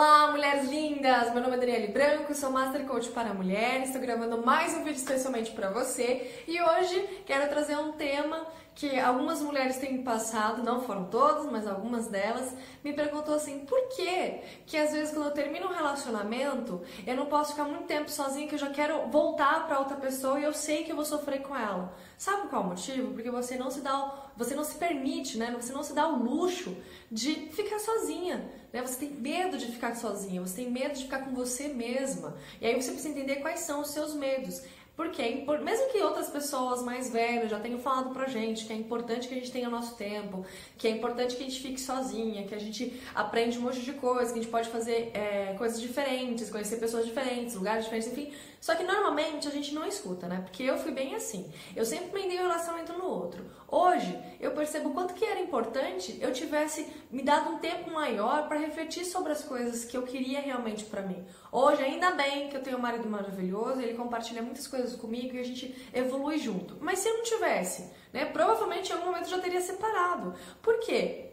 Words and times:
Olá, 0.00 0.30
mulheres 0.30 0.66
lindas! 0.70 1.30
Meu 1.34 1.42
nome 1.42 1.56
é 1.56 1.58
Daniele 1.58 1.88
Branco, 1.88 2.34
sou 2.34 2.50
Master 2.50 2.86
Coach 2.86 3.10
para 3.10 3.34
mulheres. 3.34 3.88
Estou 3.88 4.00
gravando 4.00 4.42
mais 4.42 4.72
um 4.72 4.78
vídeo 4.78 4.96
especialmente 4.96 5.50
para 5.50 5.68
você 5.68 6.42
e 6.48 6.58
hoje 6.58 7.22
quero 7.26 7.46
trazer 7.50 7.76
um 7.76 7.92
tema 7.92 8.46
que 8.74 8.98
algumas 8.98 9.42
mulheres 9.42 9.76
têm 9.76 10.02
passado, 10.02 10.62
não 10.62 10.80
foram 10.80 11.04
todas, 11.10 11.44
mas 11.52 11.66
algumas 11.66 12.06
delas, 12.06 12.54
me 12.82 12.94
perguntou 12.94 13.34
assim: 13.34 13.66
por 13.66 13.88
que 13.88 14.40
que 14.64 14.78
às 14.78 14.92
vezes 14.92 15.12
quando 15.12 15.26
eu 15.26 15.32
termino 15.32 15.66
um 15.66 15.74
relacionamento, 15.74 16.80
eu 17.06 17.14
não 17.14 17.26
posso 17.26 17.50
ficar 17.50 17.64
muito 17.64 17.84
tempo 17.84 18.10
sozinha 18.10 18.48
que 18.48 18.54
eu 18.54 18.58
já 18.58 18.70
quero 18.70 19.06
voltar 19.08 19.66
para 19.66 19.80
outra 19.80 19.98
pessoa 19.98 20.40
e 20.40 20.44
eu 20.44 20.54
sei 20.54 20.82
que 20.82 20.92
eu 20.92 20.96
vou 20.96 21.04
sofrer 21.04 21.42
com 21.42 21.54
ela? 21.54 21.94
Sabe 22.16 22.48
qual 22.48 22.62
é 22.62 22.64
o 22.64 22.68
motivo? 22.68 23.12
Porque 23.12 23.30
você 23.30 23.58
não 23.58 23.70
se 23.70 23.82
dá, 23.82 24.14
você 24.34 24.54
não 24.54 24.64
se 24.64 24.76
permite, 24.76 25.36
né? 25.36 25.54
Você 25.60 25.74
não 25.74 25.82
se 25.82 25.92
dá 25.92 26.08
o 26.08 26.22
luxo 26.22 26.74
de 27.12 27.50
ficar 27.52 27.78
sozinha, 27.78 28.48
né? 28.72 28.80
Você 28.82 29.06
tem 29.06 29.10
medo 29.10 29.58
de 29.58 29.66
ficar 29.66 29.94
sozinha, 29.94 30.40
você 30.40 30.62
tem 30.62 30.70
medo 30.70 30.94
de 30.94 31.04
ficar 31.04 31.20
com 31.20 31.34
você 31.34 31.68
mesma. 31.68 32.36
E 32.60 32.66
aí 32.66 32.80
você 32.80 32.92
precisa 32.92 33.08
entender 33.08 33.36
quais 33.36 33.60
são 33.60 33.80
os 33.80 33.90
seus 33.90 34.14
medos. 34.14 34.62
Porque, 35.00 35.46
mesmo 35.64 35.88
que 35.90 36.02
outras 36.02 36.28
pessoas 36.28 36.82
mais 36.82 37.10
velhas 37.10 37.50
já 37.50 37.58
tenham 37.58 37.78
falado 37.78 38.10
pra 38.10 38.28
gente 38.28 38.66
que 38.66 38.72
é 38.74 38.76
importante 38.76 39.28
que 39.28 39.32
a 39.32 39.38
gente 39.38 39.50
tenha 39.50 39.70
nosso 39.70 39.94
tempo, 39.96 40.44
que 40.76 40.86
é 40.86 40.90
importante 40.90 41.36
que 41.36 41.42
a 41.42 41.46
gente 41.46 41.58
fique 41.58 41.80
sozinha, 41.80 42.46
que 42.46 42.54
a 42.54 42.58
gente 42.58 43.00
aprende 43.14 43.56
um 43.56 43.62
monte 43.62 43.80
de 43.80 43.94
coisas, 43.94 44.30
que 44.30 44.38
a 44.38 44.42
gente 44.42 44.50
pode 44.50 44.68
fazer 44.68 45.10
é, 45.14 45.54
coisas 45.56 45.80
diferentes, 45.80 46.50
conhecer 46.50 46.76
pessoas 46.76 47.06
diferentes, 47.06 47.54
lugares 47.54 47.84
diferentes, 47.84 48.12
enfim. 48.12 48.30
Só 48.60 48.74
que 48.74 48.84
normalmente 48.84 49.48
a 49.48 49.50
gente 49.50 49.74
não 49.74 49.86
escuta, 49.86 50.28
né? 50.28 50.42
Porque 50.42 50.62
eu 50.62 50.76
fui 50.76 50.92
bem 50.92 51.14
assim. 51.14 51.50
Eu 51.74 51.86
sempre 51.86 52.20
me 52.20 52.28
dei 52.28 52.38
um 52.38 52.42
relacionamento 52.42 52.92
no 52.92 53.06
outro. 53.06 53.42
Hoje, 53.66 54.18
eu 54.38 54.50
percebo 54.50 54.90
quanto 54.90 55.14
que 55.14 55.24
era 55.24 55.40
importante 55.40 56.18
eu 56.20 56.30
tivesse 56.30 56.86
me 57.10 57.22
dado 57.22 57.50
um 57.50 57.58
tempo 57.58 57.90
maior 57.90 58.48
para 58.48 58.58
refletir 58.58 59.06
sobre 59.06 59.32
as 59.32 59.42
coisas 59.42 59.84
que 59.86 59.96
eu 59.96 60.02
queria 60.02 60.40
realmente 60.40 60.84
para 60.84 61.00
mim. 61.00 61.24
Hoje, 61.50 61.82
ainda 61.82 62.10
bem 62.10 62.50
que 62.50 62.56
eu 62.56 62.62
tenho 62.62 62.76
um 62.76 62.80
marido 62.80 63.08
maravilhoso, 63.08 63.80
ele 63.80 63.94
compartilha 63.94 64.42
muitas 64.42 64.66
coisas 64.66 64.89
coisas 64.90 64.96
comigo 64.96 65.34
e 65.34 65.38
a 65.38 65.44
gente 65.44 65.74
evolui 65.92 66.38
junto. 66.38 66.76
Mas 66.80 66.98
se 66.98 67.08
eu 67.08 67.18
não 67.18 67.22
tivesse, 67.22 67.90
né, 68.12 68.24
provavelmente 68.24 68.90
em 68.90 68.94
algum 68.94 69.06
momento 69.06 69.24
eu 69.24 69.30
já 69.30 69.38
teria 69.38 69.60
separado. 69.60 70.34
Por 70.60 70.80
quê? 70.80 71.29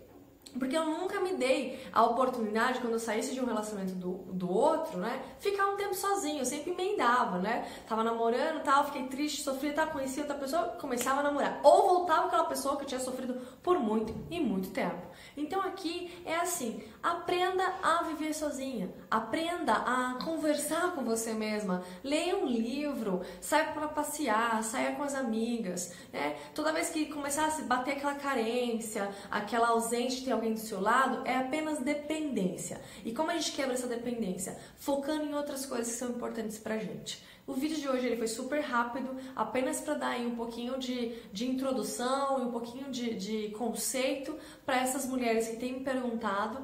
Porque 0.57 0.75
eu 0.75 0.85
nunca 0.85 1.19
me 1.19 1.33
dei 1.33 1.85
a 1.91 2.03
oportunidade, 2.03 2.79
quando 2.79 2.93
eu 2.93 2.99
saísse 2.99 3.33
de 3.33 3.41
um 3.41 3.45
relacionamento 3.45 3.93
do, 3.95 4.13
do 4.33 4.49
outro, 4.49 4.97
né? 4.97 5.21
Ficar 5.39 5.67
um 5.67 5.75
tempo 5.75 5.93
sozinho, 5.93 6.39
eu 6.39 6.45
sempre 6.45 6.71
emendava, 6.71 7.39
né? 7.39 7.67
Tava 7.87 8.03
namorando 8.03 8.63
tal, 8.63 8.85
fiquei 8.85 9.03
triste, 9.07 9.41
sofria, 9.41 9.73
tá, 9.73 9.87
conhecia 9.87 10.23
outra 10.23 10.37
pessoa, 10.37 10.63
começava 10.79 11.19
a 11.19 11.23
namorar. 11.23 11.59
Ou 11.63 11.87
voltava 11.87 12.27
aquela 12.27 12.45
pessoa 12.45 12.75
que 12.77 12.83
eu 12.83 12.87
tinha 12.87 12.99
sofrido 12.99 13.35
por 13.61 13.79
muito 13.79 14.13
e 14.29 14.39
muito 14.39 14.69
tempo. 14.69 15.07
Então 15.35 15.61
aqui 15.61 16.11
é 16.25 16.35
assim, 16.35 16.83
aprenda 17.01 17.63
a 17.83 18.03
viver 18.03 18.33
sozinha, 18.33 18.91
aprenda 19.09 19.73
a 19.73 20.17
conversar 20.23 20.93
com 20.93 21.03
você 21.03 21.33
mesma, 21.33 21.83
leia 22.03 22.35
um 22.35 22.45
livro, 22.45 23.21
saia 23.39 23.71
para 23.71 23.87
passear, 23.87 24.63
saia 24.63 24.95
com 24.95 25.03
as 25.03 25.13
amigas, 25.13 25.93
né? 26.11 26.35
Toda 26.53 26.73
vez 26.73 26.89
que 26.89 27.05
começar 27.05 27.47
a 27.47 27.61
bater 27.63 27.93
aquela 27.93 28.15
carência, 28.15 29.09
aquela 29.29 29.69
ausência 29.69 30.19
de 30.19 30.25
ter 30.25 30.31
alguém 30.31 30.46
do 30.53 30.59
seu 30.59 30.81
lado, 30.81 31.27
é 31.27 31.35
apenas 31.37 31.79
dependência. 31.79 32.81
E 33.03 33.11
como 33.11 33.31
a 33.31 33.33
gente 33.33 33.51
quebra 33.51 33.73
essa 33.73 33.87
dependência? 33.87 34.57
Focando 34.77 35.25
em 35.25 35.33
outras 35.33 35.65
coisas 35.65 35.91
que 35.93 35.99
são 35.99 36.09
importantes 36.09 36.57
pra 36.57 36.77
gente. 36.77 37.23
O 37.45 37.53
vídeo 37.53 37.77
de 37.77 37.87
hoje 37.87 38.05
ele 38.05 38.17
foi 38.17 38.27
super 38.27 38.59
rápido, 38.59 39.15
apenas 39.33 39.79
para 39.79 39.93
dar 39.93 40.19
um 40.19 40.35
pouquinho 40.35 40.77
de, 40.77 41.15
de 41.31 41.49
introdução 41.49 42.39
e 42.39 42.41
um 42.41 42.51
pouquinho 42.51 42.91
de, 42.91 43.15
de 43.15 43.49
conceito 43.51 44.35
para 44.65 44.81
essas 44.81 45.05
mulheres 45.05 45.47
que 45.47 45.55
têm 45.55 45.73
me 45.73 45.79
perguntado 45.79 46.61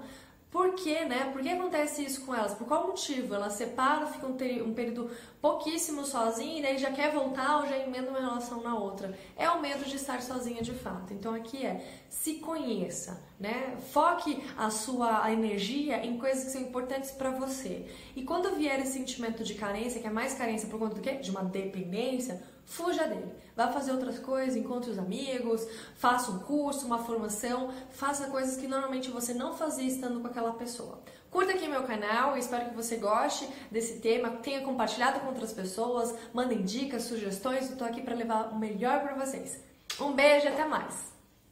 por 0.53 0.75
que, 0.75 1.03
né? 1.05 1.31
Por 1.33 1.41
que 1.41 1.49
acontece 1.49 2.05
isso 2.05 2.23
com 2.23 2.35
elas? 2.35 2.53
Por 2.53 2.67
qual 2.67 2.85
motivo? 2.85 3.33
Elas 3.33 3.53
separam, 3.53 4.05
ficam 4.05 4.29
um, 4.29 4.73
período 4.75 5.09
pouquíssimo 5.41 6.05
sozinha 6.05 6.59
e 6.59 6.61
daí 6.61 6.77
já 6.77 6.91
quer 6.91 7.11
voltar 7.11 7.57
ou 7.57 7.67
já 7.67 7.75
emenda 7.75 8.11
uma 8.11 8.19
relação 8.19 8.61
na 8.61 8.77
outra. 8.77 9.17
É 9.35 9.49
o 9.49 9.59
medo 9.59 9.83
de 9.83 9.95
estar 9.95 10.21
sozinha 10.21 10.61
de 10.61 10.71
fato. 10.71 11.11
Então 11.11 11.33
aqui 11.33 11.65
é 11.65 11.83
se 12.07 12.35
conheça, 12.35 13.19
né? 13.39 13.75
Foque 13.91 14.43
a 14.55 14.69
sua 14.69 15.31
energia 15.31 16.05
em 16.05 16.19
coisas 16.19 16.43
que 16.43 16.51
são 16.51 16.61
importantes 16.61 17.09
para 17.09 17.31
você. 17.31 17.87
E 18.15 18.21
quando 18.23 18.55
vier 18.55 18.79
esse 18.79 18.93
sentimento 18.93 19.43
de 19.43 19.55
carência, 19.55 19.99
que 19.99 20.05
é 20.05 20.11
mais 20.11 20.35
carência 20.35 20.69
por 20.69 20.77
conta 20.77 20.93
do 20.93 21.01
quê? 21.01 21.15
De 21.15 21.31
uma 21.31 21.43
dependência, 21.43 22.43
fuja 22.65 23.07
dele. 23.07 23.31
Vá 23.55 23.67
fazer 23.67 23.91
outras 23.91 24.17
coisas, 24.19 24.55
encontre 24.55 24.89
os 24.89 24.97
amigos, 24.97 25.67
faça 25.95 26.31
um 26.31 26.39
curso, 26.39 26.85
uma 26.85 26.99
formação, 26.99 27.71
faça 27.91 28.27
coisas 28.27 28.57
que 28.57 28.67
normalmente 28.67 29.11
você 29.11 29.33
não 29.33 29.53
fazia 29.53 29.87
estando 29.87 30.19
com 30.19 30.27
aquela 30.27 30.53
pessoa. 30.53 30.99
Curta 31.29 31.53
aqui 31.53 31.67
meu 31.67 31.83
canal, 31.83 32.37
espero 32.37 32.69
que 32.69 32.75
você 32.75 32.95
goste 32.97 33.47
desse 33.71 33.99
tema, 33.99 34.31
tenha 34.31 34.61
compartilhado 34.61 35.19
com 35.19 35.27
outras 35.27 35.53
pessoas, 35.53 36.13
mandem 36.33 36.63
dicas, 36.63 37.03
sugestões, 37.03 37.69
eu 37.69 37.77
tô 37.77 37.83
aqui 37.83 38.01
para 38.01 38.15
levar 38.15 38.51
o 38.51 38.57
melhor 38.57 39.01
para 39.01 39.13
vocês. 39.15 39.59
Um 39.99 40.13
beijo 40.13 40.45
e 40.45 40.49
até 40.49 40.65
mais! 40.65 41.12